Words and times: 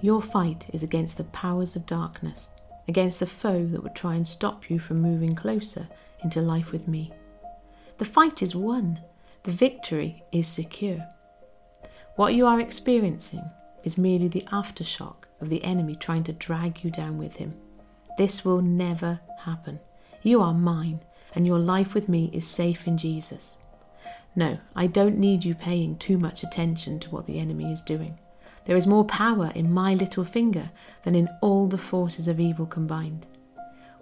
Your 0.00 0.22
fight 0.22 0.68
is 0.72 0.84
against 0.84 1.16
the 1.16 1.24
powers 1.24 1.74
of 1.74 1.84
darkness, 1.86 2.50
against 2.86 3.18
the 3.18 3.26
foe 3.26 3.66
that 3.66 3.82
would 3.82 3.96
try 3.96 4.14
and 4.14 4.26
stop 4.26 4.70
you 4.70 4.78
from 4.78 5.00
moving 5.00 5.34
closer 5.34 5.88
into 6.22 6.40
life 6.40 6.70
with 6.70 6.86
me. 6.86 7.12
The 7.98 8.04
fight 8.04 8.40
is 8.42 8.54
won, 8.54 9.00
the 9.42 9.50
victory 9.50 10.22
is 10.30 10.46
secure. 10.46 11.04
What 12.14 12.34
you 12.34 12.46
are 12.46 12.60
experiencing 12.60 13.44
is 13.82 13.98
merely 13.98 14.28
the 14.28 14.46
aftershock 14.52 15.24
of 15.40 15.48
the 15.48 15.64
enemy 15.64 15.96
trying 15.96 16.24
to 16.24 16.32
drag 16.32 16.84
you 16.84 16.90
down 16.90 17.18
with 17.18 17.36
him. 17.36 17.56
This 18.16 18.44
will 18.44 18.62
never 18.62 19.20
happen. 19.40 19.80
You 20.22 20.42
are 20.42 20.54
mine, 20.54 21.00
and 21.34 21.46
your 21.46 21.58
life 21.58 21.94
with 21.94 22.08
me 22.08 22.30
is 22.32 22.46
safe 22.46 22.86
in 22.86 22.98
Jesus. 22.98 23.56
No, 24.36 24.58
I 24.76 24.86
don't 24.86 25.18
need 25.18 25.44
you 25.44 25.54
paying 25.54 25.96
too 25.96 26.18
much 26.18 26.42
attention 26.44 27.00
to 27.00 27.10
what 27.10 27.26
the 27.26 27.38
enemy 27.40 27.72
is 27.72 27.80
doing. 27.80 28.18
There 28.68 28.76
is 28.76 28.86
more 28.86 29.04
power 29.06 29.50
in 29.54 29.72
my 29.72 29.94
little 29.94 30.24
finger 30.24 30.70
than 31.02 31.14
in 31.14 31.30
all 31.40 31.66
the 31.66 31.78
forces 31.78 32.28
of 32.28 32.38
evil 32.38 32.66
combined. 32.66 33.26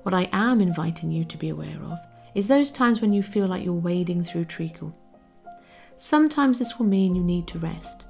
What 0.03 0.13
I 0.13 0.29
am 0.33 0.61
inviting 0.61 1.13
you 1.13 1.25
to 1.25 1.39
be 1.39 1.51
aware 1.51 1.81
of 1.85 2.01
is 2.35 2.49
those 2.49 2.73
times 2.73 3.01
when 3.01 3.13
you 3.13 3.23
feel 3.23 3.47
like 3.47 3.65
you're 3.65 3.73
wading 3.73 4.25
through 4.25 4.47
treacle. 4.47 4.93
Sometimes 5.97 6.59
this 6.59 6.81
will 6.81 6.87
mean 6.87 7.15
you 7.15 7.23
need 7.23 7.47
to 7.47 7.61
rest, 7.61 8.07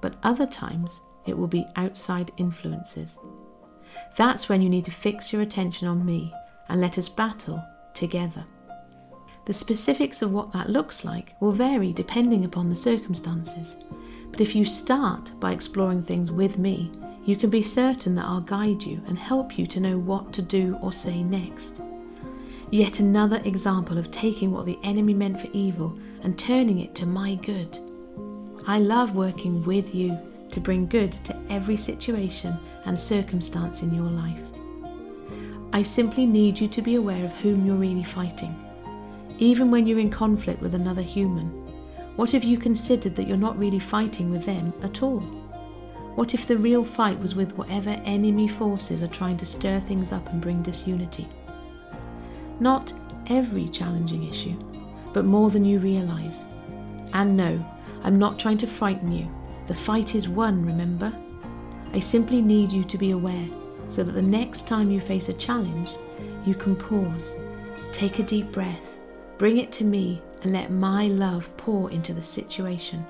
but 0.00 0.16
other 0.22 0.46
times 0.46 1.02
it 1.26 1.36
will 1.36 1.46
be 1.46 1.66
outside 1.76 2.32
influences. 2.38 3.18
That's 4.16 4.48
when 4.48 4.62
you 4.62 4.70
need 4.70 4.86
to 4.86 4.90
fix 4.90 5.34
your 5.34 5.42
attention 5.42 5.86
on 5.86 6.06
me 6.06 6.32
and 6.70 6.80
let 6.80 6.96
us 6.96 7.10
battle 7.10 7.62
together. 7.92 8.46
The 9.44 9.52
specifics 9.52 10.22
of 10.22 10.32
what 10.32 10.50
that 10.52 10.70
looks 10.70 11.04
like 11.04 11.34
will 11.40 11.52
vary 11.52 11.92
depending 11.92 12.46
upon 12.46 12.70
the 12.70 12.76
circumstances. 12.76 13.76
But 14.40 14.48
if 14.48 14.56
you 14.56 14.64
start 14.64 15.38
by 15.38 15.52
exploring 15.52 16.02
things 16.02 16.32
with 16.32 16.56
me, 16.56 16.90
you 17.26 17.36
can 17.36 17.50
be 17.50 17.60
certain 17.60 18.14
that 18.14 18.24
I'll 18.24 18.40
guide 18.40 18.82
you 18.82 19.02
and 19.06 19.18
help 19.18 19.58
you 19.58 19.66
to 19.66 19.80
know 19.80 19.98
what 19.98 20.32
to 20.32 20.40
do 20.40 20.78
or 20.80 20.94
say 20.94 21.22
next. 21.22 21.82
Yet 22.70 23.00
another 23.00 23.42
example 23.44 23.98
of 23.98 24.10
taking 24.10 24.50
what 24.50 24.64
the 24.64 24.78
enemy 24.82 25.12
meant 25.12 25.38
for 25.38 25.48
evil 25.52 25.94
and 26.22 26.38
turning 26.38 26.80
it 26.80 26.94
to 26.94 27.04
my 27.04 27.34
good. 27.34 27.80
I 28.66 28.78
love 28.78 29.14
working 29.14 29.62
with 29.64 29.94
you 29.94 30.18
to 30.52 30.58
bring 30.58 30.86
good 30.86 31.12
to 31.12 31.38
every 31.50 31.76
situation 31.76 32.56
and 32.86 32.98
circumstance 32.98 33.82
in 33.82 33.92
your 33.92 34.08
life. 34.08 34.40
I 35.74 35.82
simply 35.82 36.24
need 36.24 36.58
you 36.58 36.66
to 36.68 36.80
be 36.80 36.94
aware 36.94 37.26
of 37.26 37.36
whom 37.40 37.66
you're 37.66 37.76
really 37.76 38.04
fighting. 38.04 38.58
Even 39.36 39.70
when 39.70 39.86
you're 39.86 39.98
in 39.98 40.08
conflict 40.08 40.62
with 40.62 40.74
another 40.74 41.02
human, 41.02 41.60
what 42.16 42.34
if 42.34 42.44
you 42.44 42.58
considered 42.58 43.16
that 43.16 43.26
you're 43.26 43.36
not 43.36 43.58
really 43.58 43.78
fighting 43.78 44.30
with 44.30 44.44
them 44.44 44.72
at 44.82 45.02
all? 45.02 45.20
What 46.16 46.34
if 46.34 46.46
the 46.46 46.58
real 46.58 46.84
fight 46.84 47.18
was 47.18 47.34
with 47.34 47.56
whatever 47.56 47.90
enemy 48.04 48.48
forces 48.48 49.02
are 49.02 49.08
trying 49.08 49.36
to 49.38 49.46
stir 49.46 49.80
things 49.80 50.12
up 50.12 50.28
and 50.28 50.40
bring 50.40 50.62
disunity? 50.62 51.28
Not 52.58 52.92
every 53.28 53.68
challenging 53.68 54.28
issue, 54.28 54.58
but 55.12 55.24
more 55.24 55.50
than 55.50 55.64
you 55.64 55.78
realise. 55.78 56.44
And 57.12 57.36
no, 57.36 57.64
I'm 58.02 58.18
not 58.18 58.38
trying 58.38 58.58
to 58.58 58.66
frighten 58.66 59.12
you. 59.12 59.28
The 59.66 59.74
fight 59.74 60.14
is 60.14 60.28
won, 60.28 60.64
remember? 60.64 61.12
I 61.92 62.00
simply 62.00 62.42
need 62.42 62.70
you 62.70 62.84
to 62.84 62.98
be 62.98 63.10
aware 63.12 63.48
so 63.88 64.04
that 64.04 64.12
the 64.12 64.22
next 64.22 64.68
time 64.68 64.90
you 64.90 65.00
face 65.00 65.28
a 65.28 65.34
challenge, 65.34 65.90
you 66.44 66.54
can 66.54 66.76
pause, 66.76 67.36
take 67.92 68.18
a 68.18 68.22
deep 68.22 68.52
breath, 68.52 68.99
bring 69.40 69.56
it 69.56 69.72
to 69.72 69.84
me, 69.84 70.20
and 70.42 70.52
let 70.52 70.70
my 70.70 71.06
love 71.06 71.50
pour 71.56 71.90
into 71.90 72.12
the 72.12 72.20
situation. 72.20 73.06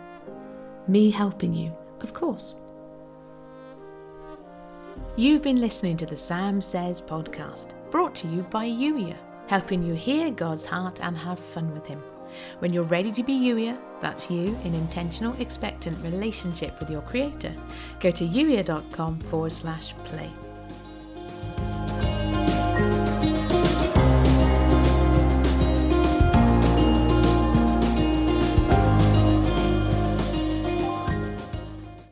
Me 0.86 1.10
helping 1.10 1.52
you, 1.52 1.76
of 2.02 2.14
course. 2.14 2.54
You've 5.16 5.42
been 5.42 5.60
listening 5.60 5.96
to 5.96 6.06
the 6.06 6.14
Sam 6.14 6.60
Says 6.60 7.02
podcast, 7.02 7.72
brought 7.90 8.14
to 8.14 8.28
you 8.28 8.42
by 8.42 8.64
Youier, 8.64 9.16
helping 9.48 9.82
you 9.82 9.94
hear 9.94 10.30
God's 10.30 10.64
heart 10.64 11.00
and 11.00 11.18
have 11.18 11.40
fun 11.40 11.74
with 11.74 11.84
Him. 11.88 12.00
When 12.60 12.72
you're 12.72 12.84
ready 12.84 13.10
to 13.10 13.24
be 13.24 13.34
Youier, 13.34 13.76
that's 14.00 14.30
you 14.30 14.56
in 14.62 14.72
intentional, 14.72 15.34
expectant 15.40 16.00
relationship 16.00 16.78
with 16.78 16.90
your 16.90 17.02
Creator, 17.02 17.52
go 17.98 18.12
to 18.12 18.24
youier.com 18.24 19.18
forward 19.18 19.52
slash 19.52 19.94
play. 20.04 20.30